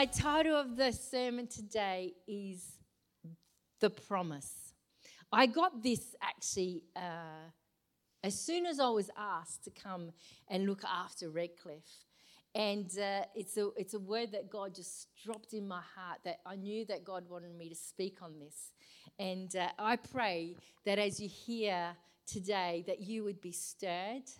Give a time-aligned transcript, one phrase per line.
[0.00, 2.78] my title of the sermon today is
[3.82, 4.72] The Promise.
[5.30, 7.50] I got this actually uh,
[8.24, 10.12] as soon as I was asked to come
[10.48, 12.06] and look after Redcliffe.
[12.54, 16.38] And uh, it's, a, it's a word that God just dropped in my heart that
[16.46, 18.72] I knew that God wanted me to speak on this.
[19.18, 20.56] And uh, I pray
[20.86, 21.88] that as you hear
[22.26, 24.30] today, that you would be stirred.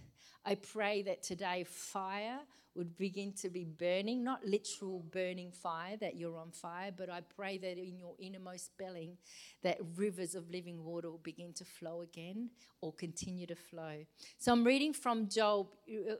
[0.42, 2.38] I pray that today fire
[2.74, 7.20] would begin to be burning, not literal burning fire that you're on fire, but I
[7.36, 9.16] pray that in your innermost belly,
[9.62, 14.04] that rivers of living water will begin to flow again or continue to flow.
[14.38, 15.70] So I'm reading from Joel,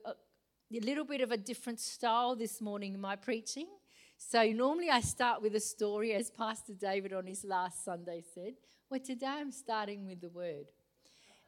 [0.05, 3.67] uh, a little bit of a different style this morning in my preaching.
[4.19, 8.55] So normally I start with a story, as Pastor David on his last Sunday said.
[8.91, 10.67] Well, today I'm starting with the word.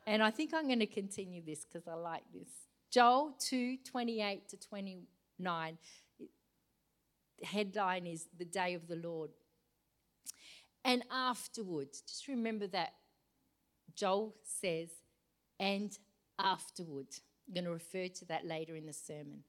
[0.07, 2.49] And I think I'm going to continue this because I like this.
[2.93, 5.79] Joel 2 28 to 29.
[7.41, 9.31] The headline is The Day of the Lord.
[10.85, 12.93] And afterwards, just remember that
[13.95, 14.91] Joel says,
[15.59, 15.97] and
[16.39, 17.07] afterward.
[17.47, 19.45] I'm going to refer to that later in the sermon.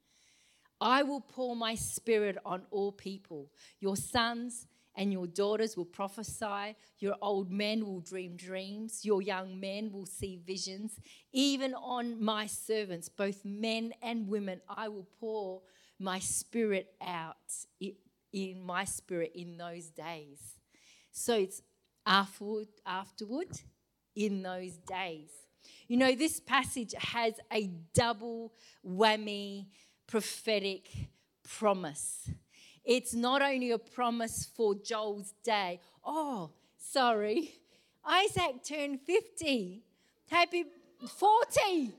[0.79, 3.51] I will pour my spirit on all people.
[3.79, 6.75] Your sons and your daughters will prophesy.
[6.99, 9.03] Your old men will dream dreams.
[9.03, 10.99] Your young men will see visions.
[11.31, 15.61] Even on my servants, both men and women, I will pour
[15.99, 17.37] my spirit out
[18.31, 20.59] in my spirit in those days.
[21.11, 21.61] So it's
[22.05, 23.49] afterward, afterward
[24.15, 25.29] in those days.
[25.87, 28.53] You know, this passage has a double
[28.85, 29.67] whammy
[30.07, 30.89] prophetic
[31.43, 32.29] promise.
[32.85, 35.79] It's not only a promise for Joel's day.
[36.05, 37.51] Oh, sorry,
[38.05, 39.81] Isaac turned 50.
[40.29, 40.65] Happy
[41.07, 41.91] 40.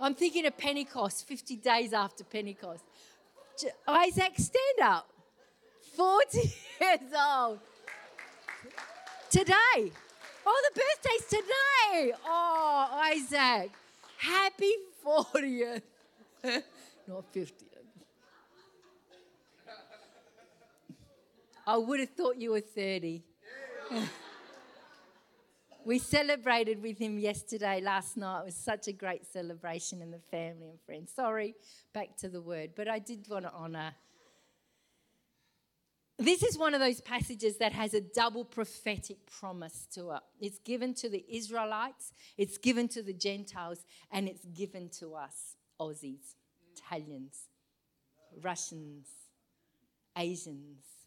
[0.00, 2.84] I'm thinking of Pentecost, 50 days after Pentecost.
[3.86, 5.08] Isaac, stand up.
[5.96, 6.38] 40
[6.80, 7.58] years old.
[9.30, 9.92] Today.
[10.46, 12.12] Oh, the birthday's today.
[12.24, 13.70] Oh, Isaac.
[14.18, 14.72] Happy
[15.04, 15.82] 40th.
[17.08, 17.77] Not 50th.
[21.68, 23.22] I would have thought you were 30.
[25.84, 28.40] we celebrated with him yesterday, last night.
[28.40, 31.12] It was such a great celebration in the family and friends.
[31.14, 31.54] Sorry,
[31.92, 33.92] back to the word, but I did want to honour
[36.20, 40.20] this is one of those passages that has a double prophetic promise to it.
[40.40, 45.54] It's given to the Israelites, it's given to the Gentiles, and it's given to us
[45.80, 46.34] Aussies,
[46.74, 47.44] Italians,
[48.42, 49.06] Russians,
[50.16, 50.97] Asians,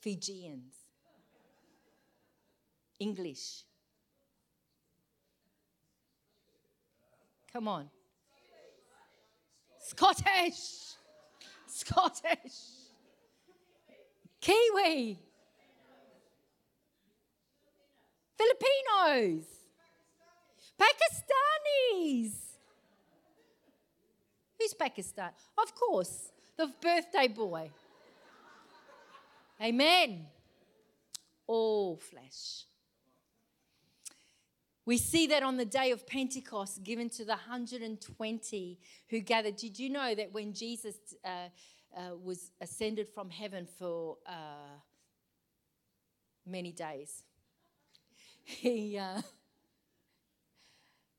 [0.00, 0.74] Fijians,
[2.98, 3.64] English.
[7.52, 7.90] Come on.
[9.78, 10.94] Scottish,
[11.66, 12.58] Scottish,
[14.40, 15.18] Kiwi,
[18.38, 19.44] Filipinos,
[20.78, 22.32] Pakistanis.
[24.58, 25.30] Who's Pakistan?
[25.58, 27.70] Of course, the birthday boy.
[29.62, 30.26] Amen.
[31.46, 32.64] All flesh.
[34.86, 38.78] We see that on the day of Pentecost, given to the 120
[39.10, 39.56] who gathered.
[39.56, 41.48] Did you know that when Jesus uh,
[41.94, 44.78] uh, was ascended from heaven for uh,
[46.46, 47.22] many days,
[48.44, 49.20] he uh,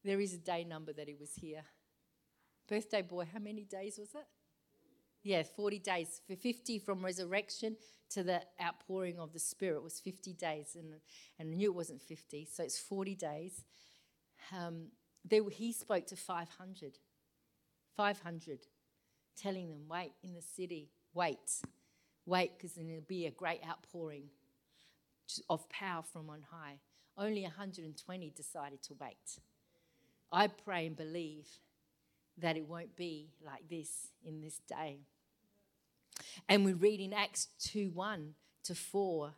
[0.04, 1.64] there is a day number that he was here.
[2.68, 4.26] Birthday boy, how many days was it?
[5.24, 6.22] Yeah, 40 days.
[6.28, 7.78] For 50 from resurrection
[8.12, 10.94] to the outpouring of the Spirit was 50 days, and,
[11.40, 13.64] and knew it wasn't 50, so it's 40 days.
[14.56, 14.88] Um,
[15.24, 16.98] they, he spoke to 500.
[17.96, 18.60] 500,
[19.38, 21.62] telling them, wait in the city, wait,
[22.26, 24.24] wait, because then there'll be a great outpouring
[25.50, 26.80] of power from on high.
[27.18, 29.40] Only 120 decided to wait.
[30.32, 31.48] I pray and believe
[32.38, 35.00] that it won't be like this in this day.
[36.48, 38.34] And we read in Acts 2 1
[38.66, 39.34] to 4.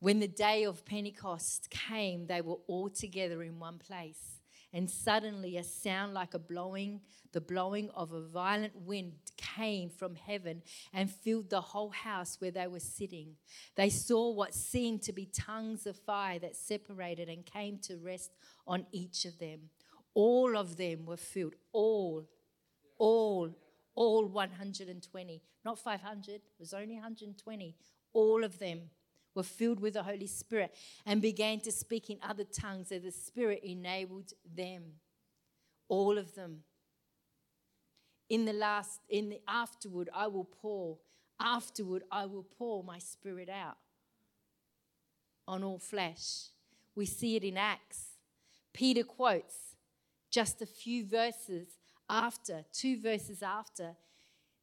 [0.00, 4.40] When the day of Pentecost came, they were all together in one place.
[4.72, 7.00] And suddenly a sound like a blowing,
[7.32, 12.52] the blowing of a violent wind came from heaven and filled the whole house where
[12.52, 13.34] they were sitting.
[13.74, 18.30] They saw what seemed to be tongues of fire that separated and came to rest
[18.64, 19.70] on each of them.
[20.14, 22.26] All of them were filled, all,
[22.98, 23.54] all
[23.94, 27.76] all 120, not 500, it was only 120.
[28.12, 28.90] All of them
[29.34, 30.74] were filled with the Holy Spirit
[31.04, 34.84] and began to speak in other tongues as the Spirit enabled them.
[35.88, 36.60] All of them
[38.30, 40.98] in the last, in the afterward, I will pour.
[41.38, 43.76] Afterward, I will pour my spirit out
[45.48, 46.48] on all flesh.
[46.94, 48.18] We see it in Acts.
[48.72, 49.69] Peter quotes
[50.30, 51.68] just a few verses
[52.08, 53.96] after, two verses after.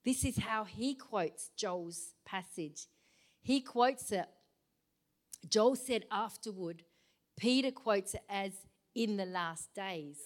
[0.03, 2.87] This is how he quotes Joel's passage.
[3.41, 4.27] He quotes it.
[5.49, 6.83] Joel said afterward.
[7.37, 8.53] Peter quotes it as
[8.95, 10.17] in the last days.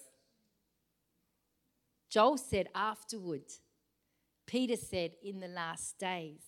[2.10, 3.44] Joel said afterward.
[4.46, 6.42] Peter said in the last days,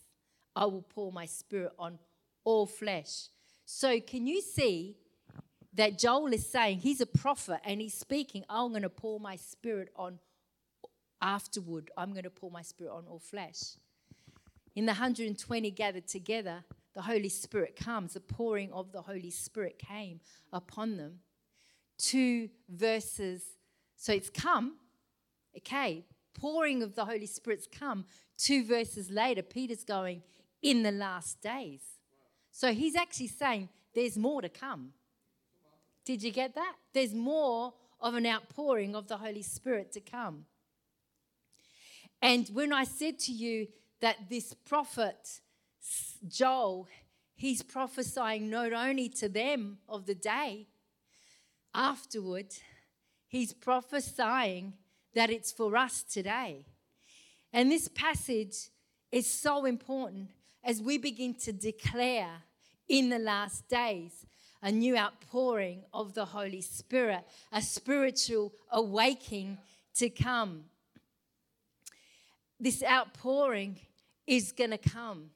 [0.55, 1.99] I will pour my spirit on
[2.43, 3.29] all flesh.
[3.65, 4.97] So, can you see
[5.75, 9.35] that Joel is saying he's a prophet and he's speaking, I'm going to pour my
[9.35, 10.19] spirit on
[11.21, 13.77] afterward, I'm going to pour my spirit on all flesh.
[14.75, 18.13] In the 120 gathered together, the Holy Spirit comes.
[18.13, 20.19] The pouring of the Holy Spirit came
[20.51, 21.19] upon them.
[21.97, 23.43] Two verses.
[23.95, 24.77] So it's come.
[25.57, 26.05] Okay.
[26.33, 28.05] Pouring of the Holy Spirit's come.
[28.37, 30.23] Two verses later, Peter's going,
[30.61, 31.81] in the last days.
[32.51, 34.93] So he's actually saying there's more to come.
[36.05, 36.75] Did you get that?
[36.94, 40.45] There's more of an outpouring of the Holy Spirit to come.
[42.21, 43.67] And when I said to you
[44.01, 45.41] that this prophet,
[46.27, 46.88] Joel,
[47.35, 50.67] he's prophesying not only to them of the day,
[51.73, 52.47] afterward,
[53.27, 54.73] he's prophesying
[55.15, 56.65] that it's for us today.
[57.51, 58.69] And this passage
[59.11, 60.29] is so important
[60.63, 62.44] as we begin to declare
[62.88, 64.25] in the last days
[64.63, 67.21] a new outpouring of the Holy Spirit,
[67.51, 69.60] a spiritual awakening
[69.95, 70.63] to come
[72.63, 73.77] this outpouring
[74.25, 75.31] is going to come.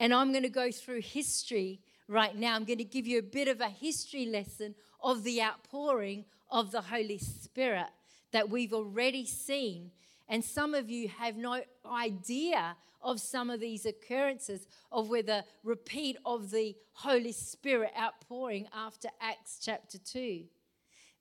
[0.00, 2.56] And I'm going to go through history right now.
[2.56, 6.72] I'm going to give you a bit of a history lesson of the outpouring of
[6.72, 7.86] the Holy Spirit
[8.32, 9.92] that we've already seen.
[10.28, 15.44] And some of you have no idea of some of these occurrences of where the
[15.64, 20.44] repeat of the Holy Spirit outpouring after Acts chapter 2.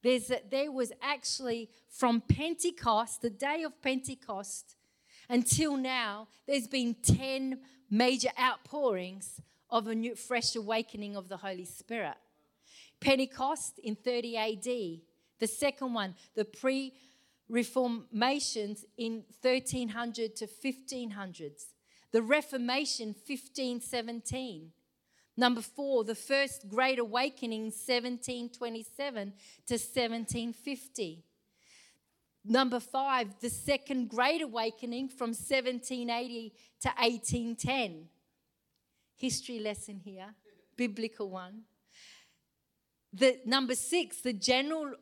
[0.01, 4.75] There's that there was actually from Pentecost, the day of Pentecost,
[5.29, 7.59] until now, there's been 10
[7.89, 9.39] major outpourings
[9.69, 12.15] of a new, fresh awakening of the Holy Spirit.
[12.99, 15.01] Pentecost in 30 AD.
[15.39, 16.93] The second one, the pre
[17.49, 21.65] reformations in 1300 to 1500s.
[22.11, 24.71] The Reformation 1517.
[25.35, 29.33] Number four, the first Great Awakening 1727
[29.67, 31.23] to 1750.
[32.45, 38.09] Number five, the Second Great Awakening from 1780 to 1810.
[39.15, 40.33] History lesson here,
[40.75, 41.63] biblical one.
[43.13, 44.93] The number six, the General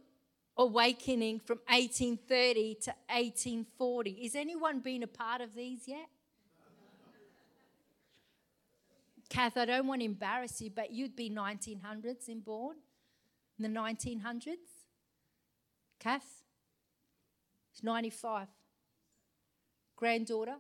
[0.60, 4.10] Awakening from 1830 to 1840.
[4.12, 6.08] Is anyone been a part of these yet?
[9.30, 12.78] Kath, I don't want to embarrass you, but you'd be 1900s in born,
[13.60, 14.56] in the 1900s.
[16.00, 16.44] Kath?
[17.74, 18.48] She's 95.
[19.96, 20.56] Granddaughter?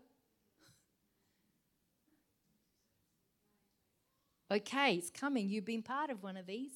[4.51, 5.49] Okay, it's coming.
[5.49, 6.71] You've been part of one of these.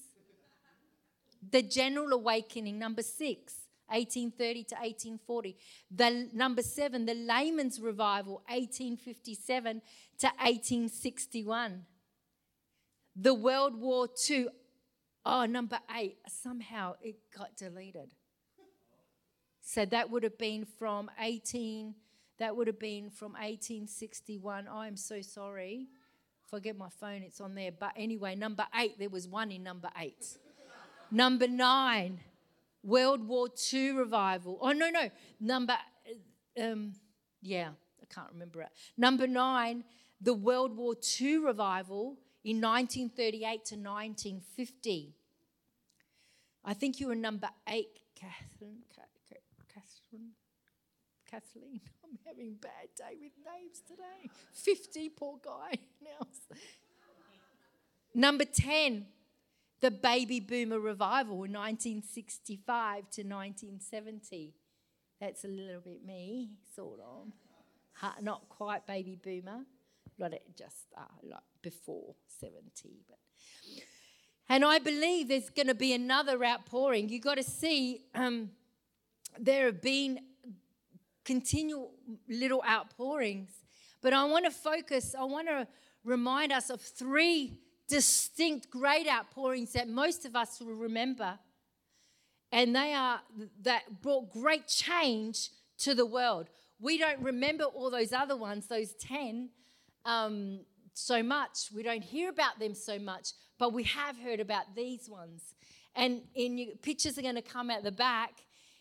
[1.49, 3.55] The General Awakening, number six,
[3.87, 5.57] 1830 to 1840.
[5.89, 9.81] The number seven, the Layman's Revival, 1857
[10.19, 11.85] to 1861.
[13.15, 14.47] The World War II.
[15.25, 16.17] Oh, number eight.
[16.27, 18.11] Somehow it got deleted.
[19.61, 21.93] So that would have been from 18,
[22.39, 24.67] that would have been from 1861.
[24.67, 25.87] I'm so sorry.
[26.45, 27.71] If I get my phone, it's on there.
[27.71, 30.37] But anyway, number eight, there was one in number eight.
[31.11, 32.19] Number nine,
[32.83, 34.57] World War II revival.
[34.61, 35.09] Oh, no, no.
[35.39, 35.77] Number,
[36.61, 36.93] um,
[37.41, 37.69] yeah,
[38.01, 38.69] I can't remember it.
[38.97, 39.83] Number nine,
[40.19, 45.13] the World War II revival in 1938 to 1950.
[46.63, 48.83] I think you were number eight, Catherine.
[48.93, 50.31] Catherine.
[51.31, 51.79] Kathleen.
[52.03, 54.29] I'm having a bad day with names today.
[54.51, 55.77] 50, poor guy.
[56.03, 56.27] Now.
[58.13, 59.05] Number 10,
[59.81, 64.53] the baby boomer revival, 1965 to 1970.
[65.19, 67.27] That's a little bit me, sort of.
[68.21, 69.65] Not quite baby boomer,
[70.33, 72.61] it just uh, like before 70.
[73.07, 73.19] But
[74.49, 77.09] and I believe there's going to be another outpouring.
[77.09, 78.49] You've got to see um,
[79.39, 80.19] there have been
[81.23, 81.91] continual
[82.27, 83.49] little outpourings.
[84.01, 85.67] But I want to focus, I want to
[86.03, 87.59] remind us of three
[87.91, 91.37] distinct great outpourings that most of us will remember.
[92.53, 93.19] And they are
[93.63, 96.47] that brought great change to the world.
[96.79, 99.49] we don't remember all those other ones, those 10,
[100.05, 100.61] um,
[100.93, 101.69] so much.
[101.75, 103.27] We don't hear about them so much,
[103.59, 105.53] but we have heard about these ones.
[105.95, 108.31] And in your pictures are going to come out the back.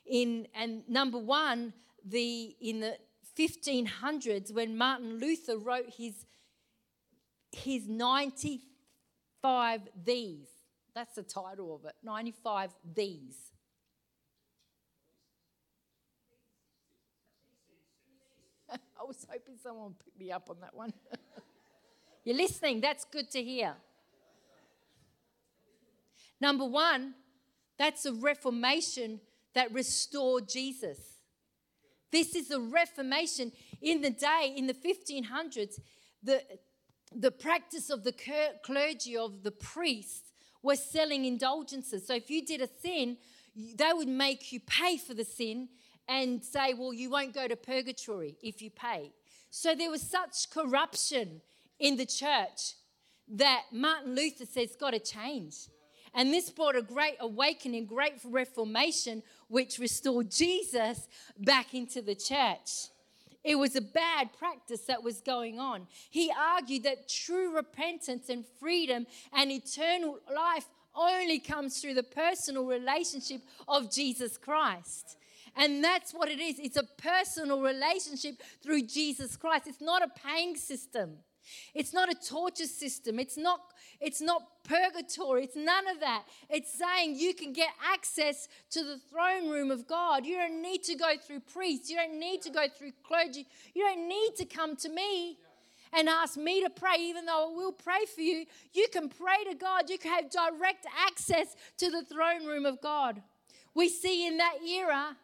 [0.06, 1.72] In and number one,
[2.04, 2.96] the in the
[3.38, 6.14] 1500s when Martin Luther wrote his
[7.52, 8.60] his 95
[10.04, 10.48] these.
[10.94, 11.94] That's the title of it.
[12.02, 13.36] 95 these.
[18.70, 20.92] I was hoping someone would pick me up on that one.
[22.24, 23.74] You're listening, that's good to hear.
[26.40, 27.14] Number one,
[27.78, 29.20] that's a reformation
[29.54, 30.98] that restored Jesus.
[32.12, 35.80] This is a reformation in the day, in the 1500s.
[36.22, 36.42] The,
[37.14, 38.14] the practice of the
[38.62, 42.06] clergy, of the priests, was selling indulgences.
[42.06, 43.16] So if you did a sin,
[43.56, 45.68] they would make you pay for the sin
[46.08, 49.12] and say, well, you won't go to purgatory if you pay.
[49.50, 51.40] So there was such corruption
[51.78, 52.74] in the church
[53.28, 55.56] that Martin Luther says, got to change.
[56.14, 61.06] And this brought a great awakening, great reformation, which restored Jesus
[61.38, 62.88] back into the church.
[63.42, 65.86] It was a bad practice that was going on.
[66.10, 72.66] He argued that true repentance and freedom and eternal life only comes through the personal
[72.66, 75.16] relationship of Jesus Christ.
[75.56, 76.58] And that's what it is.
[76.58, 79.66] It's a personal relationship through Jesus Christ.
[79.66, 81.18] It's not a paying system.
[81.74, 83.18] It's not a torture system.
[83.18, 83.60] It's not,
[84.00, 85.44] it's not purgatory.
[85.44, 86.24] It's none of that.
[86.48, 90.26] It's saying you can get access to the throne room of God.
[90.26, 91.90] You don't need to go through priests.
[91.90, 93.46] You don't need to go through clergy.
[93.74, 95.38] You don't need to come to me
[95.92, 98.46] and ask me to pray, even though I will pray for you.
[98.72, 99.90] You can pray to God.
[99.90, 103.22] You can have direct access to the throne room of God.
[103.74, 105.16] We see in that era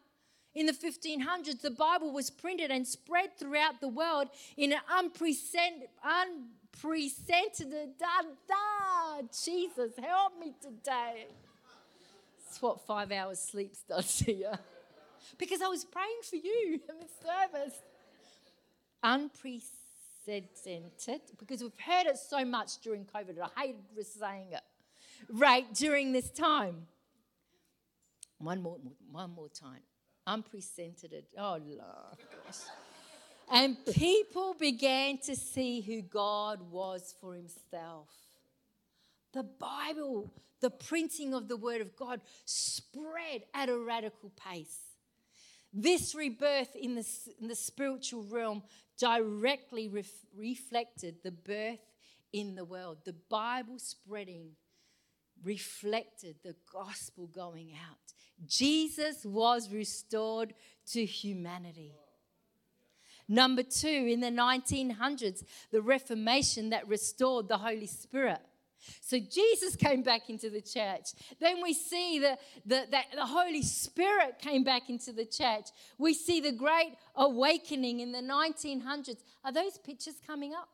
[0.56, 5.90] in the 1500s, the Bible was printed and spread throughout the world in an unprecedented,
[6.02, 7.74] unprecedented,
[9.44, 11.26] Jesus, help me today.
[12.42, 14.52] That's what five hours sleep does to you.
[15.36, 17.74] Because I was praying for you in the service.
[19.02, 23.38] Unprecedented, because we've heard it so much during COVID.
[23.42, 24.62] I hated saying it.
[25.28, 26.86] Right, during this time.
[28.38, 28.78] One more,
[29.10, 29.82] one more time
[30.26, 31.24] unprecedented.
[31.38, 32.18] Oh, Lord.
[33.50, 38.08] and people began to see who God was for himself.
[39.32, 44.78] The Bible, the printing of the Word of God, spread at a radical pace.
[45.72, 47.06] This rebirth in the,
[47.40, 48.62] in the spiritual realm
[48.98, 51.80] directly ref, reflected the birth
[52.32, 52.98] in the world.
[53.04, 54.52] The Bible spreading
[55.44, 57.98] reflected the gospel going out.
[58.46, 60.54] Jesus was restored
[60.92, 61.94] to humanity.
[63.28, 68.40] Number two, in the 1900s, the Reformation that restored the Holy Spirit.
[69.00, 71.08] So Jesus came back into the church.
[71.40, 75.66] Then we see the, the, that the Holy Spirit came back into the church.
[75.98, 79.22] We see the great awakening in the 1900s.
[79.44, 80.68] Are those pictures coming up?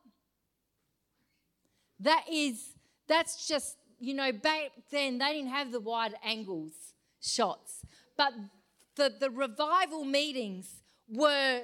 [1.99, 2.73] That is,
[3.07, 6.73] that's just, you know, back then they didn't have the wide angles
[7.21, 7.85] shots.
[8.17, 8.33] But
[8.95, 11.61] the, the revival meetings were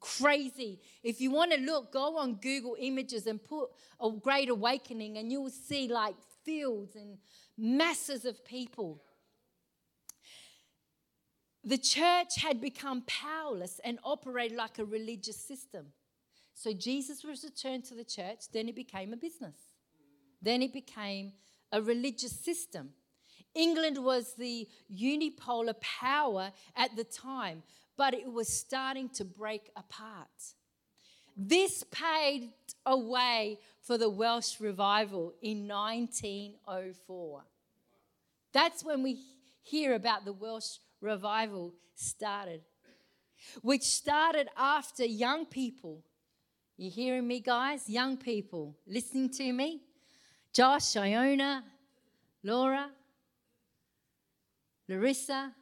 [0.00, 0.80] crazy.
[1.02, 3.68] If you want to look, go on Google Images and put
[4.00, 7.18] a great awakening, and you'll see like fields and
[7.58, 9.02] masses of people.
[11.64, 15.86] The church had become powerless and operated like a religious system.
[16.54, 19.56] So Jesus was returned to the church, then it became a business.
[20.42, 21.32] Then it became
[21.70, 22.90] a religious system.
[23.54, 27.62] England was the unipolar power at the time,
[27.96, 30.54] but it was starting to break apart.
[31.36, 37.42] This paved a way for the Welsh revival in 1904.
[38.52, 39.18] That's when we
[39.62, 42.62] hear about the Welsh revival started,
[43.62, 46.02] which started after young people.
[46.76, 47.88] You hearing me, guys?
[47.88, 49.82] Young people listening to me?
[50.52, 51.64] Josh, Iona,
[52.42, 52.90] Laura,
[54.88, 55.52] Larissa,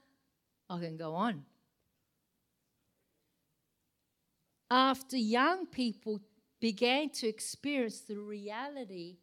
[0.68, 1.44] I can go on.
[4.70, 6.20] After young people
[6.61, 9.18] began to experience the reality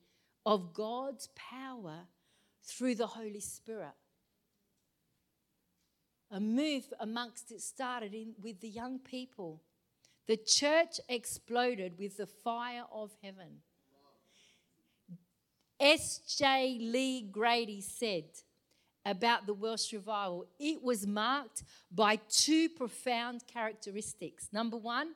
[0.46, 2.08] of God's power
[2.64, 3.96] through the Holy Spirit,
[6.32, 9.62] a move amongst it started in, with the young people.
[10.28, 13.62] The church exploded with the fire of heaven.
[15.80, 16.80] S.J.
[16.82, 18.26] Lee Grady said,
[19.08, 24.50] about the Welsh revival, it was marked by two profound characteristics.
[24.52, 25.14] Number one,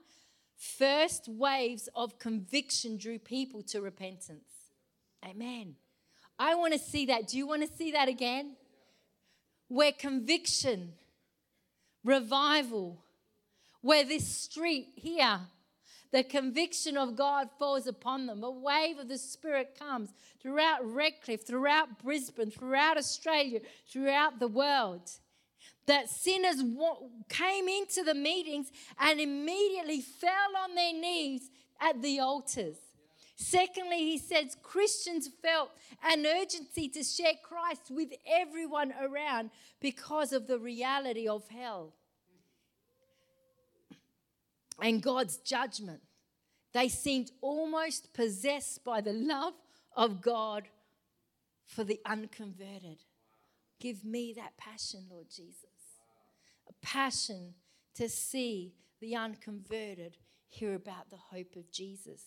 [0.56, 4.72] first waves of conviction drew people to repentance.
[5.26, 5.76] Amen.
[6.40, 7.28] I want to see that.
[7.28, 8.56] Do you want to see that again?
[9.68, 10.94] Where conviction,
[12.04, 13.04] revival,
[13.82, 15.40] where this street here,
[16.12, 18.44] the conviction of God falls upon them.
[18.44, 20.10] A wave of the Spirit comes
[20.42, 25.10] throughout Redcliffe, throughout Brisbane, throughout Australia, throughout the world.
[25.88, 26.64] That sinners
[27.30, 31.50] came into the meetings and immediately fell on their knees
[31.80, 32.78] at the altars.
[33.36, 35.72] Secondly, he says Christians felt
[36.04, 39.50] an urgency to share Christ with everyone around
[39.80, 41.94] because of the reality of hell
[44.82, 46.02] and God's judgment.
[46.74, 49.54] They seemed almost possessed by the love
[49.96, 50.64] of God
[51.66, 53.04] for the unconverted.
[53.80, 55.66] Give me that passion, Lord Jesus.
[56.68, 57.54] A passion
[57.96, 62.24] to see the unconverted hear about the hope of Jesus.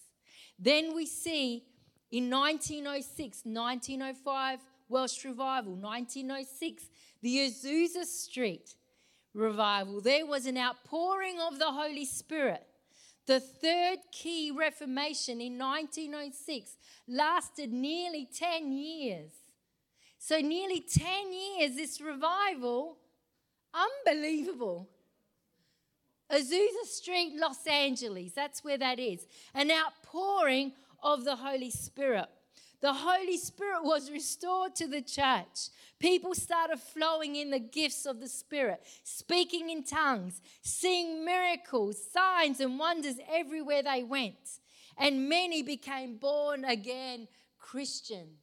[0.59, 1.65] Then we see
[2.11, 6.85] in 1906, 1905, Welsh Revival, 1906,
[7.23, 8.75] the Azusa Street
[9.35, 12.67] revival, there was an outpouring of the Holy Spirit.
[13.27, 16.77] The third key reformation in 1906
[17.09, 19.33] lasted nearly 10 years.
[20.19, 22.97] So, nearly 10 years, this revival,
[23.75, 24.89] unbelievable.
[26.31, 29.27] Azusa Street, Los Angeles, that's where that is.
[29.55, 30.73] An outpouring
[31.03, 32.29] of the Holy Spirit
[32.85, 35.71] the Holy Spirit was restored to the church.
[35.99, 42.61] People started flowing in the gifts of the Spirit, speaking in tongues, seeing miracles, signs,
[42.61, 44.61] and wonders everywhere they went.
[44.99, 47.27] And many became born again
[47.59, 48.43] Christians.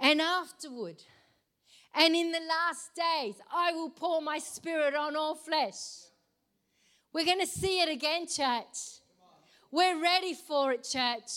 [0.00, 1.00] And afterward,
[1.94, 6.08] and in the last days, I will pour my spirit on all flesh.
[7.12, 8.98] We're going to see it again, church.
[9.70, 11.30] We're ready for it, church.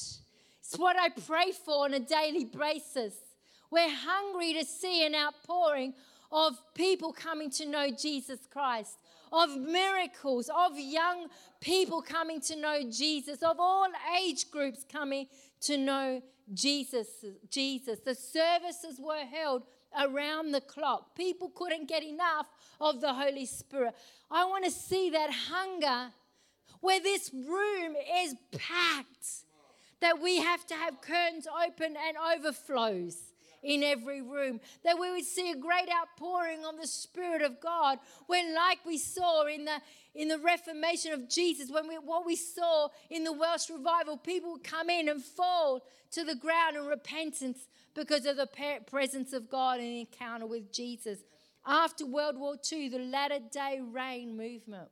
[0.70, 3.16] It's what I pray for on a daily basis.
[3.72, 5.96] We're hungry to see an outpouring
[6.32, 9.00] of people coming to know Jesus Christ,
[9.34, 11.26] of miracles, of young
[11.60, 13.88] people coming to know Jesus, of all
[14.22, 15.26] age groups coming
[15.62, 16.22] to know
[16.54, 17.08] Jesus.
[17.50, 18.02] Jesus.
[18.06, 19.64] The services were held
[20.00, 21.16] around the clock.
[21.16, 22.46] People couldn't get enough
[22.80, 23.96] of the Holy Spirit.
[24.30, 26.12] I want to see that hunger
[26.80, 29.49] where this room is packed
[30.02, 33.18] that we have to have curtains open and overflows
[33.62, 34.60] in every room.
[34.84, 38.98] That we would see a great outpouring of the Spirit of God when, like we
[38.98, 39.82] saw in the
[40.16, 44.58] in the Reformation of Jesus, when we what we saw in the Welsh revival, people
[44.64, 48.48] come in and fall to the ground in repentance because of the
[48.88, 51.20] presence of God and encounter with Jesus.
[51.66, 54.90] After World War II, the latter day rain movement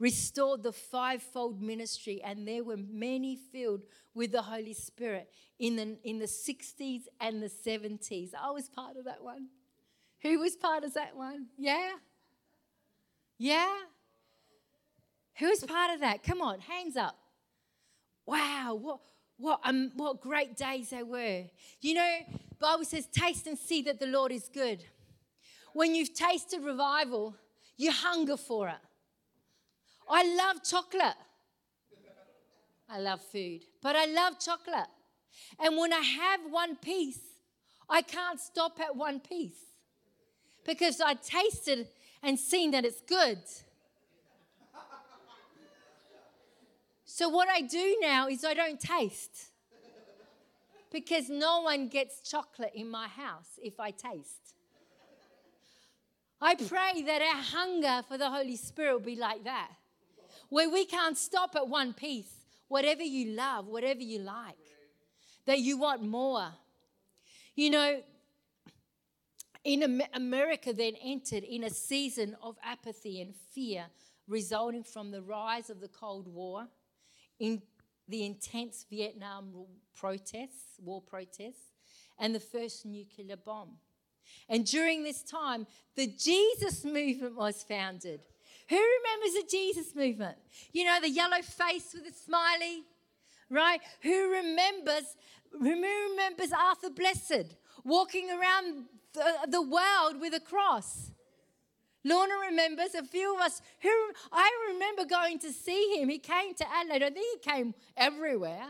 [0.00, 3.82] restored the fivefold ministry, and there were many filled
[4.14, 8.30] with the Holy Spirit in the, in the 60s and the 70s.
[8.34, 9.48] I was part of that one.
[10.22, 11.46] Who was part of that one?
[11.58, 11.92] Yeah?
[13.38, 13.74] Yeah?
[15.38, 16.22] Who was part of that?
[16.22, 17.16] Come on, hands up.
[18.26, 19.00] Wow, what,
[19.36, 21.44] what, um, what great days they were.
[21.80, 22.16] You know,
[22.58, 24.84] Bible says, taste and see that the Lord is good.
[25.72, 27.36] When you've tasted revival,
[27.76, 28.74] you hunger for it.
[30.10, 31.14] I love chocolate.
[32.88, 34.88] I love food, but I love chocolate.
[35.60, 37.20] And when I have one piece,
[37.88, 39.60] I can't stop at one piece
[40.66, 41.86] because I tasted
[42.22, 43.38] and seen that it's good.
[47.04, 49.50] So, what I do now is I don't taste
[50.90, 54.54] because no one gets chocolate in my house if I taste.
[56.40, 59.70] I pray that our hunger for the Holy Spirit will be like that
[60.50, 64.56] where we can't stop at one piece, whatever you love, whatever you like,
[65.46, 66.52] that you want more.
[67.54, 68.02] You know,
[69.64, 73.86] in America then entered in a season of apathy and fear
[74.28, 76.68] resulting from the rise of the Cold War,
[77.38, 77.62] in
[78.08, 79.52] the intense Vietnam
[79.96, 81.72] protests, war protests,
[82.18, 83.78] and the first nuclear bomb.
[84.48, 88.20] And during this time, the Jesus movement was founded.
[88.70, 90.38] Who remembers the Jesus movement?
[90.72, 92.84] You know, the yellow face with a smiley,
[93.50, 93.80] right?
[94.02, 95.16] Who remembers,
[95.50, 101.10] who remembers Arthur Blessitt walking around the, the world with a cross?
[102.04, 103.90] Lorna remembers a few of us who
[104.30, 106.08] I remember going to see him.
[106.08, 107.02] He came to Adelaide.
[107.02, 108.68] I think he came everywhere.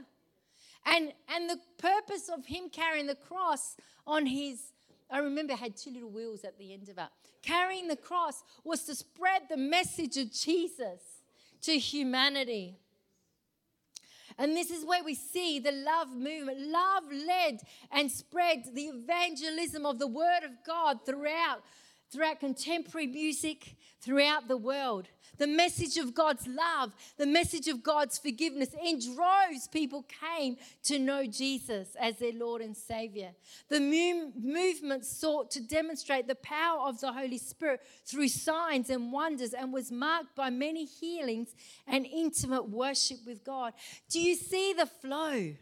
[0.87, 4.73] And, and the purpose of him carrying the cross on his
[5.11, 7.09] I remember it had two little wheels at the end of it.
[7.42, 11.01] Carrying the cross was to spread the message of Jesus
[11.62, 12.77] to humanity.
[14.38, 16.61] And this is where we see the love movement.
[16.61, 21.62] Love led and spread the evangelism of the Word of God throughout,
[22.11, 25.09] throughout contemporary music, throughout the world.
[25.38, 28.75] The message of God's love, the message of God's forgiveness.
[28.85, 33.31] In droves, people came to know Jesus as their Lord and Savior.
[33.68, 39.12] The mu- movement sought to demonstrate the power of the Holy Spirit through signs and
[39.12, 41.55] wonders and was marked by many healings
[41.87, 43.73] and intimate worship with God.
[44.11, 45.55] Do you see the flow?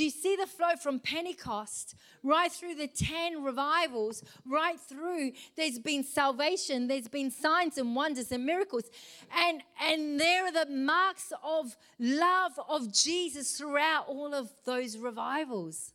[0.00, 5.32] Do you see the flow from Pentecost right through the 10 revivals, right through?
[5.58, 8.84] There's been salvation, there's been signs and wonders and miracles.
[9.30, 15.92] And, and there are the marks of love of Jesus throughout all of those revivals.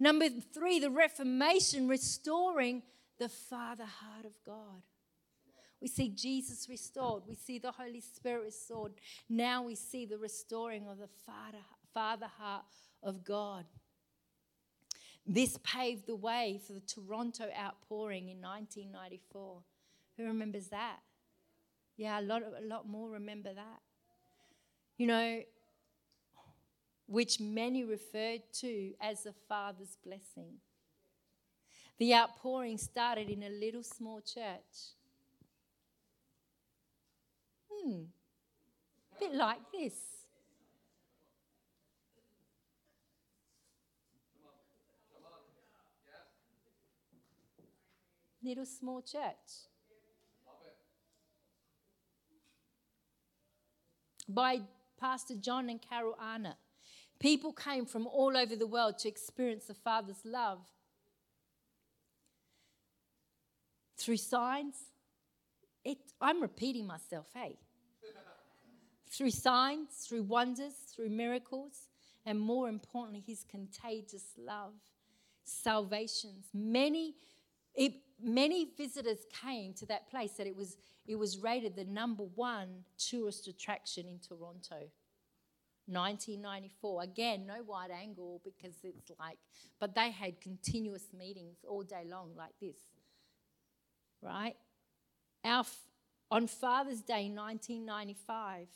[0.00, 2.84] Number three, the Reformation, restoring
[3.18, 4.80] the Father heart of God.
[5.82, 7.24] We see Jesus restored.
[7.28, 8.92] We see the Holy Spirit restored.
[9.28, 11.58] Now we see the restoring of the Father,
[11.96, 12.66] Father heart
[13.02, 13.64] of God.
[15.26, 19.62] This paved the way for the Toronto outpouring in 1994.
[20.18, 20.98] Who remembers that?
[21.96, 23.80] Yeah, a lot, a lot more remember that.
[24.98, 25.40] You know,
[27.06, 30.56] which many referred to as the Father's blessing.
[31.96, 34.92] The outpouring started in a little small church.
[37.72, 38.02] Hmm,
[39.16, 40.15] a bit like this.
[48.46, 49.66] Little small church.
[54.28, 54.60] By
[54.98, 56.56] Pastor John and Carol Arnott.
[57.18, 60.58] People came from all over the world to experience the Father's love.
[63.96, 64.76] Through signs,
[65.84, 67.56] it, I'm repeating myself, hey.
[69.08, 71.88] through signs, through wonders, through miracles,
[72.26, 74.74] and more importantly, his contagious love,
[75.44, 76.46] salvations.
[76.52, 77.14] Many,
[77.74, 80.76] it, many visitors came to that place that it was,
[81.06, 84.90] it was rated the number one tourist attraction in Toronto.
[85.88, 87.02] 1994.
[87.02, 89.38] Again, no wide angle because it's like,
[89.78, 92.78] but they had continuous meetings all day long like this.
[94.20, 94.56] Right?
[95.44, 95.64] Our,
[96.30, 98.66] on Father's Day 1995,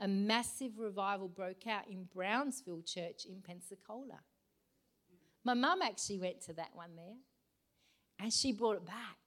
[0.00, 4.20] a massive revival broke out in Brownsville Church in Pensacola.
[5.44, 7.16] My mum actually went to that one there
[8.22, 9.18] and she brought it back.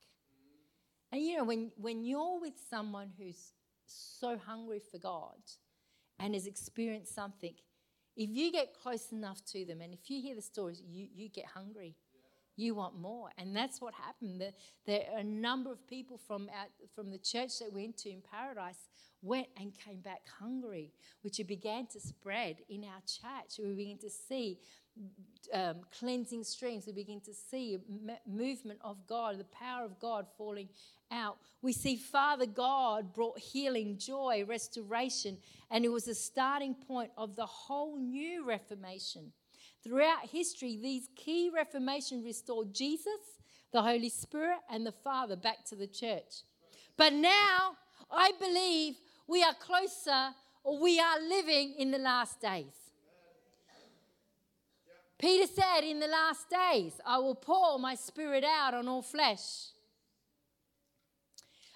[1.12, 3.52] And you know, when, when you're with someone who's
[3.86, 5.36] so hungry for God
[6.18, 7.54] and has experienced something,
[8.16, 11.30] if you get close enough to them and if you hear the stories, you, you
[11.30, 11.96] get hungry.
[12.56, 13.30] You want more.
[13.38, 14.40] And that's what happened.
[14.40, 14.54] The,
[14.86, 18.22] there are a number of people from, out, from the church that went to in
[18.22, 18.88] Paradise
[19.22, 23.60] went and came back hungry, which began to spread in our church.
[23.60, 24.60] We began to see
[25.54, 26.86] um, cleansing streams.
[26.88, 30.70] We begin to see a movement of God, the power of God falling
[31.12, 31.38] out.
[31.62, 35.38] We see Father God brought healing, joy, restoration,
[35.72, 39.32] and it was the starting point of the whole new Reformation.
[39.84, 43.40] Throughout history, these key Reformation restored Jesus,
[43.72, 46.44] the Holy Spirit, and the Father back to the church.
[46.98, 47.78] But now,
[48.10, 48.96] I believe
[49.28, 50.30] we are closer
[50.64, 52.85] or we are living in the last days.
[55.18, 59.70] Peter said, In the last days, I will pour my spirit out on all flesh.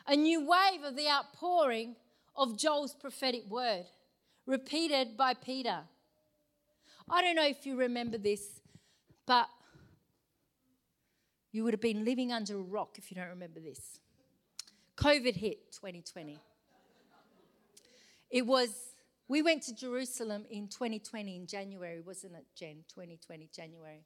[0.07, 1.95] A new wave of the outpouring
[2.35, 3.85] of Joel's prophetic word,
[4.45, 5.81] repeated by Peter.
[7.09, 8.61] I don't know if you remember this,
[9.25, 9.47] but
[11.51, 13.99] you would have been living under a rock if you don't remember this.
[14.97, 16.39] COVID hit 2020.
[18.29, 18.69] It was
[19.29, 22.83] we went to Jerusalem in 2020 in January, wasn't it, Jen?
[22.89, 24.03] 2020 January.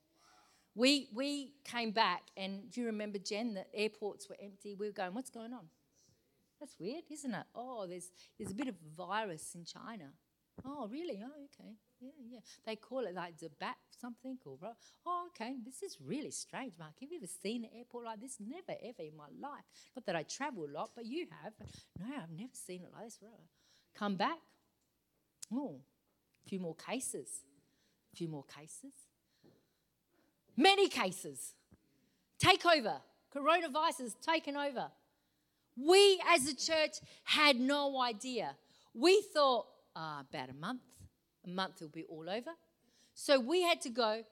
[0.76, 4.76] We we came back, and do you remember, Jen, that airports were empty?
[4.76, 5.66] We were going, what's going on?
[6.60, 7.46] That's weird, isn't it?
[7.56, 10.10] Oh, there's there's a bit of virus in China.
[10.66, 11.20] Oh, really?
[11.24, 11.74] Oh, okay.
[12.00, 12.40] Yeah, yeah.
[12.66, 14.58] They call it like the bat something or
[15.06, 15.56] oh, okay.
[15.66, 16.94] This is really strange, Mark.
[17.00, 18.38] Have you ever seen an airport like this?
[18.40, 19.64] Never, ever in my life.
[19.96, 21.54] Not that I travel a lot, but you have.
[22.00, 23.20] No, I've never seen it like this.
[23.96, 24.40] Come back.
[25.62, 27.28] A few more cases.
[28.14, 28.94] A few more cases.
[30.56, 31.54] Many cases.
[32.40, 32.96] Take over.
[33.36, 34.88] Coronavirus has taken over.
[35.76, 38.56] We as a church had no idea.
[38.94, 40.82] We thought, uh, about a month,
[41.46, 42.52] a month will be all over.
[43.16, 44.24] So we had to go,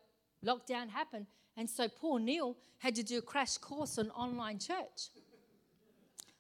[0.46, 1.26] lockdown happened,
[1.58, 5.10] And so poor Neil had to do a crash course on online church.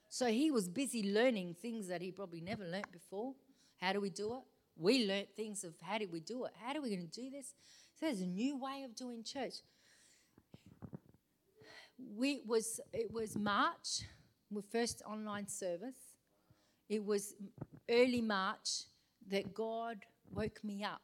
[0.09, 3.33] So he was busy learning things that he probably never learnt before.
[3.77, 4.41] How do we do it?
[4.77, 6.51] We learnt things of how do we do it?
[6.59, 7.53] How are we going to do this?
[7.99, 9.55] So there's a new way of doing church.
[12.17, 14.01] We was it was March,
[14.55, 16.15] our first online service.
[16.89, 17.35] It was
[17.89, 18.85] early March
[19.29, 19.97] that God
[20.33, 21.01] woke me up.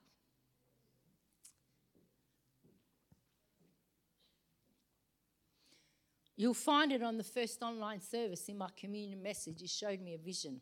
[6.35, 9.59] You'll find it on the first online service in my communion message.
[9.59, 10.61] He showed me a vision.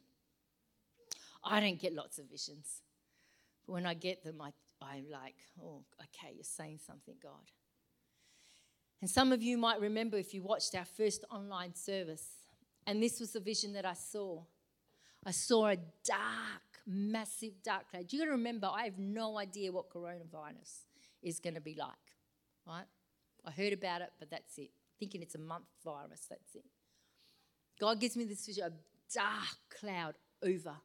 [1.43, 2.81] I don't get lots of visions.
[3.65, 4.51] When I get them, I,
[4.81, 7.51] I'm like, oh, okay, you're saying something, God.
[9.01, 12.25] And some of you might remember if you watched our first online service,
[12.87, 14.41] and this was the vision that I saw.
[15.25, 18.13] I saw a dark, massive dark cloud.
[18.13, 20.85] You got to remember, I have no idea what coronavirus
[21.23, 21.89] is going to be like,
[22.67, 22.85] right?
[23.43, 26.65] I heard about it, but that's it thinking it's a month virus, that's it.
[27.79, 28.71] God gives me this vision, a
[29.13, 30.75] dark cloud over,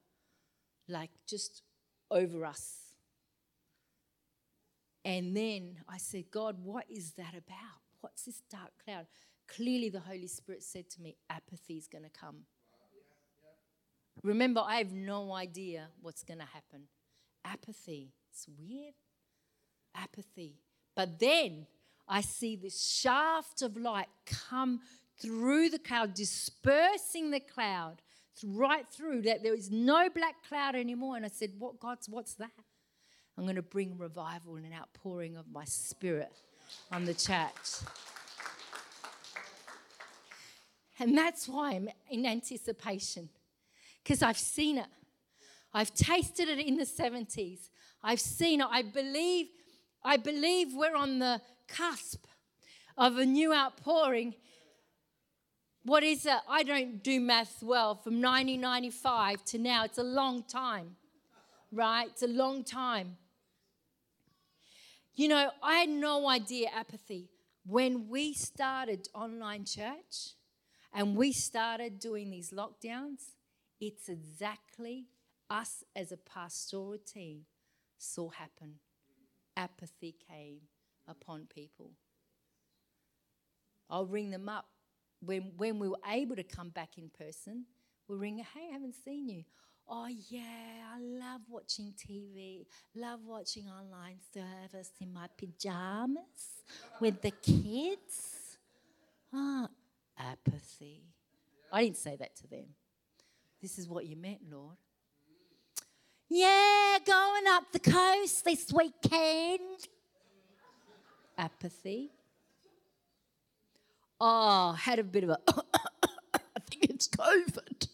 [0.88, 1.62] like just
[2.11, 2.77] over us.
[5.05, 7.81] And then I said, God, what is that about?
[8.01, 9.07] What's this dark cloud?
[9.49, 12.44] Clearly, the Holy Spirit said to me, apathy is going to come.
[14.23, 16.83] Remember, I have no idea what's going to happen.
[17.44, 18.12] Apathy.
[18.31, 18.94] It's weird.
[19.94, 20.61] Apathy.
[20.94, 21.66] But then
[22.07, 24.81] I see this shaft of light come
[25.18, 28.03] through the cloud, dispersing the cloud
[28.44, 31.16] right through that there is no black cloud anymore.
[31.16, 32.50] And I said, What God's what's that?
[33.37, 36.33] I'm going to bring revival and an outpouring of my spirit
[36.92, 37.85] on the church.
[40.98, 43.31] And that's why I'm in anticipation,
[44.03, 44.87] because I've seen it.
[45.72, 47.70] I've tasted it in the 70s.
[48.03, 48.66] I've seen it.
[48.70, 49.46] I believe,
[50.05, 52.26] I believe we're on the cusp
[52.98, 54.35] of a new outpouring.
[55.85, 56.37] What is it?
[56.49, 57.95] I don't do maths well.
[57.95, 60.97] From 1995 to now, it's a long time,
[61.73, 62.09] right?
[62.09, 63.16] It's a long time.
[65.14, 67.31] You know, I had no idea apathy.
[67.66, 70.35] When we started online church
[70.93, 73.33] and we started doing these lockdowns,
[73.81, 75.07] it's exactly
[75.49, 77.47] us as a pastoral team
[77.97, 78.75] saw happen.
[79.57, 80.61] Apathy came
[81.09, 81.93] upon people.
[83.88, 84.66] I'll ring them up
[85.20, 87.64] when, when we were able to come back in person.
[88.09, 89.44] We'll ring, hey, I haven't seen you.
[89.88, 90.42] Oh, yeah,
[90.94, 96.62] I love watching TV, love watching online service in my pajamas
[97.00, 98.56] with the kids.
[99.33, 99.68] Ah, oh,
[100.16, 101.02] apathy.
[101.72, 102.66] I didn't say that to them.
[103.61, 104.76] This is what you meant, Lord.
[106.28, 109.88] Yeah, going up the coast this weekend
[111.37, 112.11] apathy.
[114.20, 117.88] Oh, had a bit of a, I think it's COVID.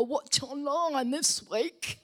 [0.00, 1.98] I watched online this week.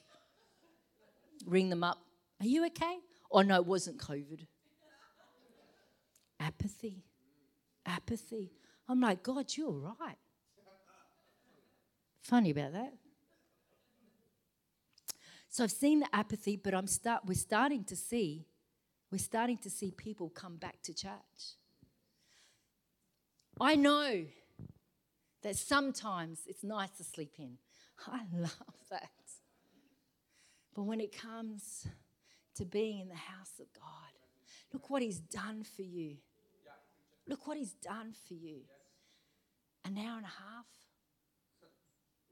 [1.46, 1.98] Ring them up.
[2.40, 2.98] Are you okay?
[3.30, 4.46] Oh, no, it wasn't COVID.
[6.40, 7.02] Apathy.
[7.84, 8.52] Apathy.
[8.88, 10.18] I'm like, God, you're right.
[12.22, 12.92] Funny about that.
[15.48, 18.46] So I've seen the apathy, but I'm start, we're starting to see
[19.14, 21.54] we're starting to see people come back to church.
[23.60, 24.24] I know
[25.42, 27.58] that sometimes it's nice to sleep in.
[28.06, 28.50] I love
[28.90, 29.10] that.
[30.74, 31.86] But when it comes
[32.56, 34.12] to being in the house of God,
[34.72, 36.16] look what He's done for you.
[37.28, 38.60] Look what He's done for you.
[39.84, 40.66] An hour and a half,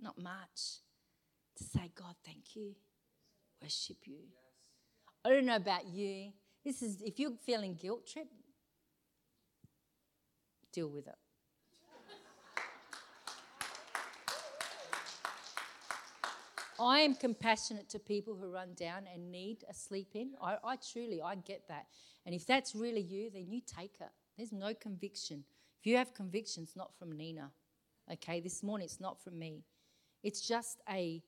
[0.00, 0.80] not much,
[1.58, 2.74] to say, God, thank you,
[3.60, 4.16] worship you.
[5.24, 6.32] I don't know about you,
[6.64, 8.28] this is, if you're feeling guilt trip,
[10.72, 11.14] deal with it.
[16.80, 20.30] I am compassionate to people who run down and need a sleep in.
[20.42, 21.86] I, I, truly, I get that.
[22.26, 24.08] And if that's really you, then you take it.
[24.36, 25.44] There's no conviction.
[25.78, 27.50] If you have conviction, it's not from Nina.
[28.12, 29.62] Okay, this morning it's not from me.
[30.24, 31.22] It's just a.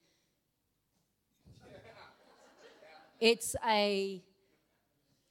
[3.20, 4.22] It's a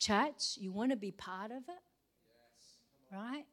[0.03, 3.15] Church, you want to be part of it?
[3.15, 3.45] Right?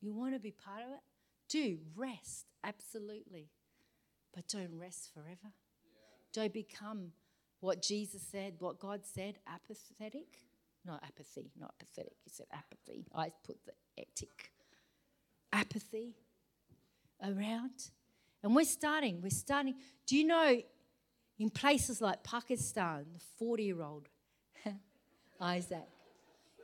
[0.00, 1.00] You want to be part of it?
[1.48, 3.48] Do rest, absolutely.
[4.34, 5.52] But don't rest forever.
[6.32, 7.12] Don't become
[7.60, 10.38] what Jesus said, what God said, apathetic.
[10.84, 12.14] Not apathy, not pathetic.
[12.24, 13.06] He said apathy.
[13.14, 14.50] I put the etic.
[15.52, 16.14] Apathy
[17.22, 17.90] around.
[18.42, 19.74] And we're starting, we're starting.
[20.06, 20.60] Do you know
[21.38, 24.08] in places like Pakistan, the 40 year old
[25.40, 25.88] Isaac.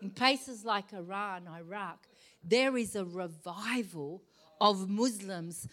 [0.03, 2.07] In places like Iran, Iraq,
[2.47, 4.23] there is a revival
[4.61, 5.67] of Muslims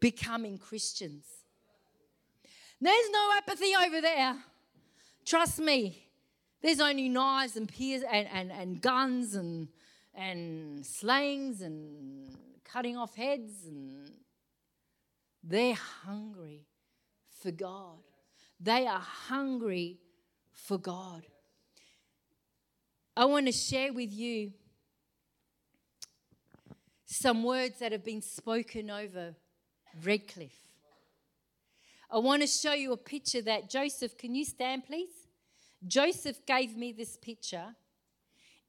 [0.00, 1.24] becoming Christians.
[2.80, 4.36] There's no apathy over there.
[5.24, 6.06] Trust me.
[6.60, 9.68] There's only knives and piers and, and, and guns and,
[10.14, 14.10] and slangs and cutting off heads and
[15.42, 16.66] they're hungry
[17.42, 17.98] for God.
[18.60, 19.98] They are hungry
[20.52, 21.24] for God.
[23.16, 24.52] I want to share with you
[27.10, 29.34] some words that have been spoken over
[30.04, 30.52] Redcliffe.
[32.10, 35.08] I want to show you a picture that Joseph, can you stand, please?
[35.86, 37.74] Joseph gave me this picture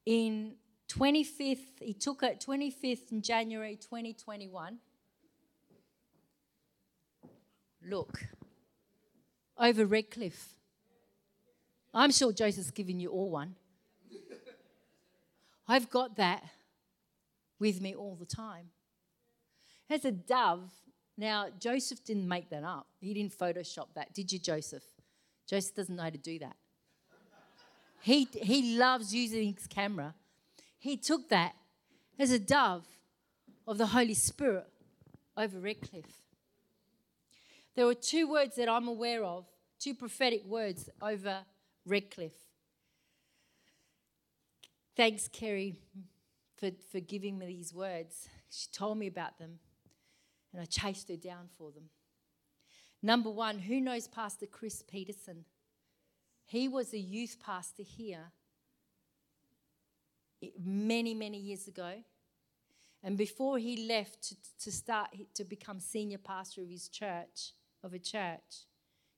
[0.06, 0.54] in
[0.88, 4.78] 25th, he took it 25th in January 2021.
[7.86, 8.24] Look,
[9.58, 10.56] over Redcliffe.
[11.94, 13.56] I'm sure Joseph's given you all one.
[15.68, 16.44] I've got that
[17.60, 18.68] with me all the time.
[19.90, 20.72] As a dove,
[21.18, 22.88] now Joseph didn't make that up.
[23.00, 24.84] He didn't Photoshop that, did you, Joseph?
[25.48, 26.56] Joseph doesn't know how to do that.
[28.02, 30.16] He, he loves using his camera.
[30.78, 31.54] He took that
[32.18, 32.86] as a dove
[33.68, 34.68] of the Holy Spirit
[35.36, 36.24] over Redcliffe.
[37.76, 39.46] There were two words that I'm aware of,
[39.80, 41.40] two prophetic words over
[41.86, 42.34] Redcliffe.
[44.96, 45.80] Thanks, Kerry,
[46.60, 48.28] for, for giving me these words.
[48.50, 49.60] She told me about them,
[50.52, 51.86] and I chased her down for them.
[53.02, 55.46] Number one, who knows Pastor Chris Peterson?
[56.46, 58.32] He was a youth pastor here
[60.60, 62.04] many, many years ago.
[63.02, 67.94] And before he left to, to start to become senior pastor of his church, of
[67.94, 68.66] a church,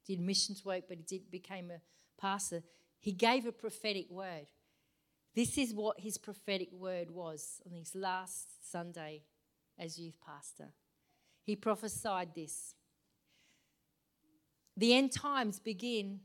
[0.06, 1.82] did missions work, but he did, became a
[2.19, 2.62] pastor,
[2.99, 4.45] he gave a prophetic word.
[5.34, 9.24] This is what his prophetic word was on his last Sunday
[9.80, 10.70] as youth pastor.
[11.44, 12.76] He prophesied this.
[14.76, 16.20] The end times begin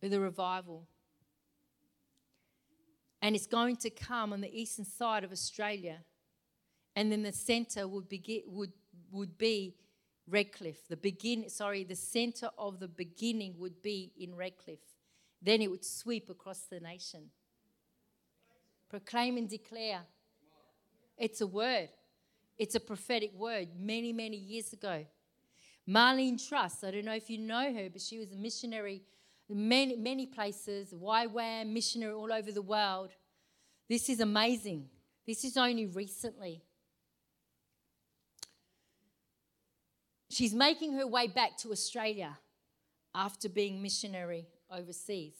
[0.00, 0.86] with a revival.
[3.20, 6.04] And it's going to come on the eastern side of Australia.
[6.94, 8.72] And then the centre would, begin, would,
[9.10, 9.76] would be
[10.26, 10.86] Redcliffe.
[10.88, 14.97] The begin, sorry, the centre of the beginning would be in Redcliffe.
[15.40, 17.30] Then it would sweep across the nation.
[18.88, 20.00] Proclaim and declare.
[21.16, 21.90] It's a word.
[22.58, 25.06] It's a prophetic word many, many years ago.
[25.88, 29.02] Marlene Truss, I don't know if you know her, but she was a missionary
[29.48, 33.10] many, many places, YWAM, missionary all over the world.
[33.88, 34.88] This is amazing.
[35.26, 36.62] This is only recently.
[40.30, 42.38] She's making her way back to Australia
[43.14, 45.34] after being missionary overseas.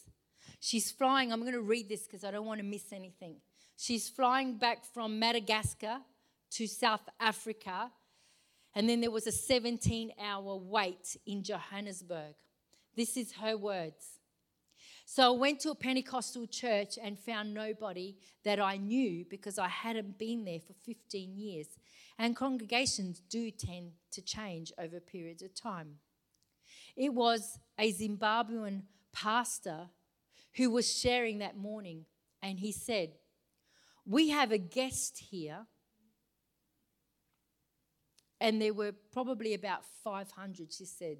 [0.60, 3.36] She's flying, I'm going to read this because I don't want to miss anything.
[3.76, 5.98] She's flying back from Madagascar
[6.52, 7.90] to South Africa,
[8.74, 12.34] and then there was a 17 hour wait in Johannesburg.
[12.96, 14.18] This is her words.
[15.10, 19.68] So I went to a Pentecostal church and found nobody that I knew because I
[19.68, 21.66] hadn't been there for 15 years.
[22.18, 25.94] And congregations do tend to change over periods of time.
[26.94, 28.82] It was a Zimbabwean
[29.22, 29.88] pastor
[30.56, 32.04] who was sharing that morning,
[32.42, 33.10] and he said,
[34.06, 35.66] We have a guest here.
[38.40, 41.18] And there were probably about 500, she said,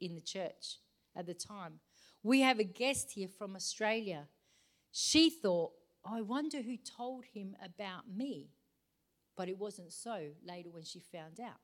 [0.00, 0.78] in the church
[1.16, 1.80] at the time.
[2.22, 4.28] We have a guest here from Australia.
[4.92, 5.72] She thought,
[6.04, 8.50] I wonder who told him about me.
[9.36, 11.60] But it wasn't so later when she found out.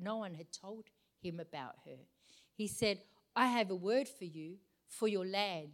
[0.00, 0.84] No one had told
[1.22, 1.98] him about her.
[2.54, 3.00] He said,
[3.36, 4.56] I have a word for you
[4.88, 5.72] for your land.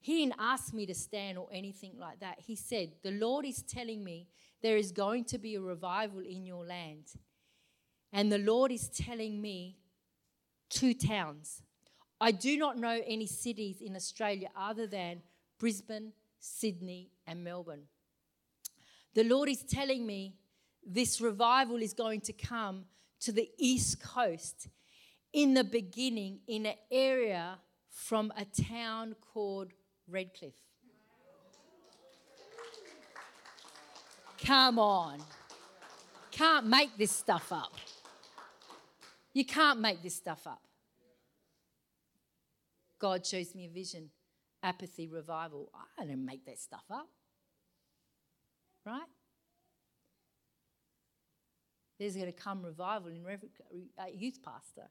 [0.00, 2.40] He didn't ask me to stand or anything like that.
[2.40, 4.26] He said, The Lord is telling me
[4.60, 7.04] there is going to be a revival in your land.
[8.12, 9.76] And the Lord is telling me
[10.68, 11.62] two towns
[12.20, 15.22] I do not know any cities in Australia other than
[15.58, 17.84] Brisbane, Sydney, and Melbourne.
[19.14, 20.34] The Lord is telling me
[20.86, 22.84] this revival is going to come
[23.20, 24.68] to the East Coast
[25.32, 27.58] in the beginning in an area
[27.88, 29.72] from a town called
[30.08, 30.54] Redcliffe.
[34.44, 35.20] Come on.
[36.30, 37.74] Can't make this stuff up.
[39.32, 40.62] You can't make this stuff up.
[42.98, 44.10] God shows me a vision,
[44.62, 45.70] apathy, revival.
[45.98, 47.08] I didn't make that stuff up.
[48.84, 49.00] Right?
[51.98, 53.22] There's going to come revival in
[53.98, 54.88] uh, youth pastor.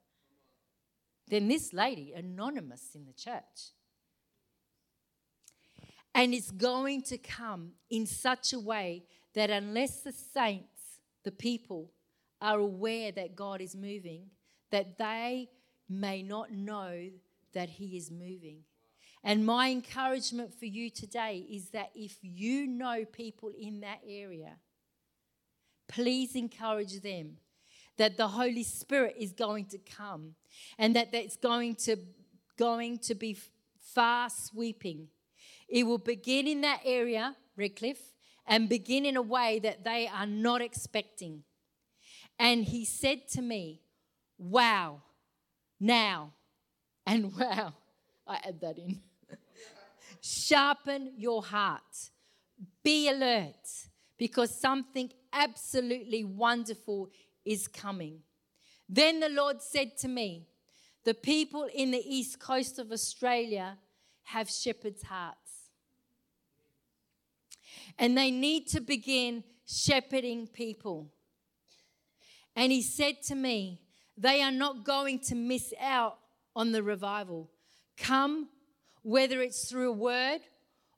[1.30, 3.73] Then this lady, anonymous in the church.
[6.15, 9.03] And it's going to come in such a way
[9.36, 11.91] that unless the saints, the people,
[12.41, 14.27] are aware that God is moving,
[14.71, 15.49] that they
[15.88, 17.09] may not know
[17.53, 18.63] that He is moving.
[19.23, 24.53] And my encouragement for you today is that if you know people in that area,
[25.88, 27.38] please encourage them
[27.97, 30.36] that the Holy Spirit is going to come
[30.77, 31.97] and that that's going to
[32.57, 33.37] going to be
[33.93, 35.07] far sweeping.
[35.67, 38.13] It will begin in that area, Redcliffe,
[38.45, 41.43] and begin in a way that they are not expecting.
[42.37, 43.81] And he said to me,
[44.37, 45.01] Wow,
[45.79, 46.33] now,
[47.05, 47.73] and wow,
[48.27, 48.99] I add that in.
[50.21, 52.09] Sharpen your heart.
[52.83, 53.67] Be alert
[54.17, 57.09] because something absolutely wonderful
[57.45, 58.19] is coming.
[58.89, 60.47] Then the Lord said to me,
[61.05, 63.77] The people in the east coast of Australia
[64.23, 65.69] have shepherd's hearts.
[67.99, 71.11] And they need to begin shepherding people.
[72.55, 73.79] And he said to me,
[74.17, 76.17] They are not going to miss out
[76.55, 77.51] on the revival.
[77.95, 78.49] Come,
[79.03, 80.41] whether it's through a word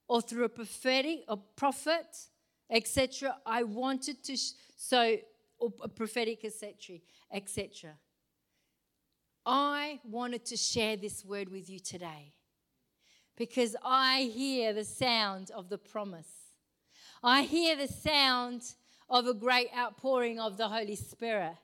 [0.08, 2.28] or through a prophetic, a prophet,
[2.70, 3.36] etc.
[3.46, 5.18] I wanted to, sh- so,
[5.62, 6.98] or a prophetic, etc.,
[7.32, 7.92] etc.
[9.46, 12.34] I wanted to share this word with you today
[13.38, 16.32] because I hear the sound of the promise.
[17.24, 18.64] I hear the sound
[19.10, 21.56] of a great outpouring of the Holy Spirit.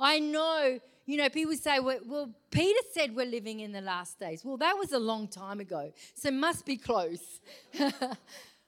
[0.00, 4.18] I know, you know, people say, well, well, Peter said we're living in the last
[4.18, 4.44] days.
[4.44, 7.40] Well, that was a long time ago, so must be close.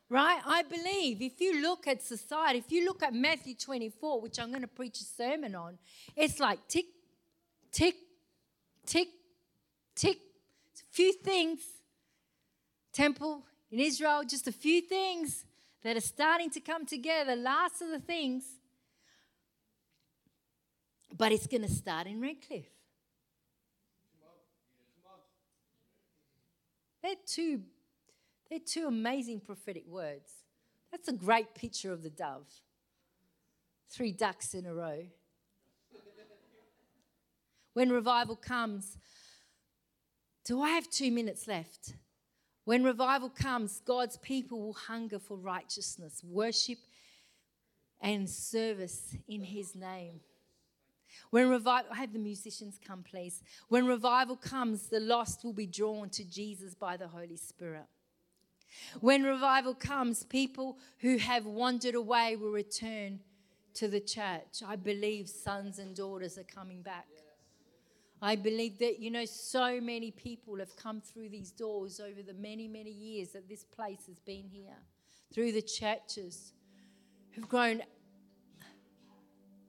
[0.09, 0.41] right?
[0.47, 4.51] I believe if you look at society, if you look at Matthew 24, which I'm
[4.51, 5.79] going to preach a sermon on,
[6.15, 6.87] it's like tick,
[7.73, 7.97] tick,
[8.87, 9.09] tick,
[9.95, 10.19] tick.
[10.73, 11.61] It's a few things.
[12.93, 15.45] Temple in Israel, just a few things
[15.83, 17.37] that are starting to come together.
[17.37, 18.45] Last of the things.
[21.17, 22.67] But it's going to start in Redcliffe.
[27.03, 27.61] They're two,
[28.51, 30.31] they're two amazing prophetic words.
[30.91, 32.47] That's a great picture of the dove.
[33.89, 35.07] Three ducks in a row.
[37.75, 38.97] When revival comes,
[40.45, 41.95] do I have two minutes left?
[42.65, 46.79] When revival comes, God's people will hunger for righteousness, worship,
[48.01, 50.21] and service in His name.
[51.31, 53.43] When revival, have the musicians come, please.
[53.69, 57.87] When revival comes, the lost will be drawn to Jesus by the Holy Spirit.
[59.01, 63.21] When revival comes, people who have wandered away will return
[63.75, 64.63] to the church.
[64.67, 67.07] I believe sons and daughters are coming back.
[68.23, 72.35] I believe that, you know, so many people have come through these doors over the
[72.35, 74.77] many, many years that this place has been here,
[75.33, 76.55] through the churches,
[77.33, 77.83] who've grown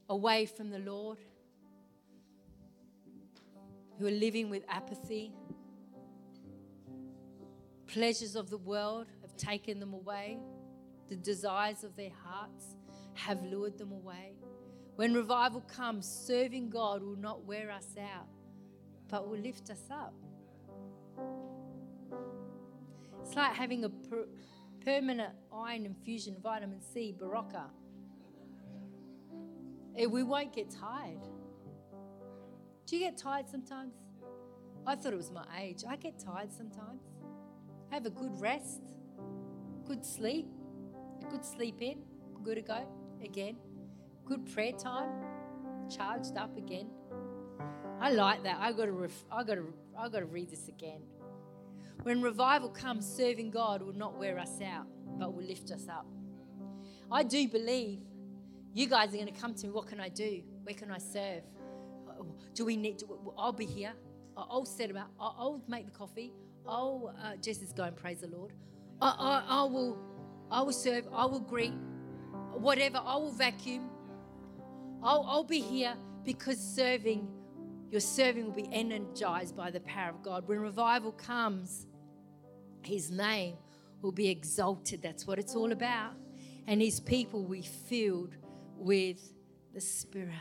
[0.10, 1.18] away from the Lord,
[4.00, 5.34] who are living with apathy.
[7.88, 10.40] Pleasures of the world have taken them away,
[11.10, 12.76] the desires of their hearts
[13.14, 14.34] have lured them away.
[14.96, 18.28] When revival comes, serving God will not wear us out
[19.10, 20.14] but will lift us up.
[23.22, 24.28] It's like having a per-
[24.84, 27.66] permanent iron infusion, vitamin C, Berocca.
[29.98, 31.24] Eh, we won't get tired.
[32.86, 33.94] Do you get tired sometimes?
[34.86, 35.84] I thought it was my age.
[35.88, 37.02] I get tired sometimes.
[37.92, 38.82] Have a good rest,
[39.86, 40.48] good sleep,
[41.30, 42.00] good sleep in,
[42.44, 42.88] good to go
[43.24, 43.58] again,
[44.26, 45.10] good prayer time,
[45.90, 46.90] charged up again.
[48.00, 48.58] I like that.
[48.60, 48.92] I got to.
[48.92, 49.74] Ref- I got to.
[49.98, 51.02] I got to read this again.
[52.04, 54.86] When revival comes, serving God will not wear us out,
[55.18, 56.06] but will lift us up.
[57.12, 58.00] I do believe
[58.74, 59.74] you guys are going to come to me.
[59.74, 60.44] What can I do?
[60.64, 61.44] Where can I serve?
[62.54, 63.00] Do we need?
[63.00, 63.94] To, I'll be here.
[64.36, 65.08] I'll set about.
[65.20, 66.34] I'll make the coffee.
[66.68, 68.54] I'll uh, and praise the Lord.
[69.02, 69.98] I, I, I will.
[70.50, 71.08] I will serve.
[71.14, 71.74] I will greet.
[72.54, 73.02] Whatever.
[73.04, 73.90] I will vacuum.
[75.04, 77.28] I'll, I'll be here because serving
[77.90, 80.48] your serving will be energized by the power of God.
[80.48, 81.88] When revival comes,
[82.84, 83.56] His name
[84.02, 85.02] will be exalted.
[85.02, 86.14] That's what it's all about.
[86.68, 88.36] And His people will be filled
[88.76, 89.20] with
[89.74, 90.34] the Spirit.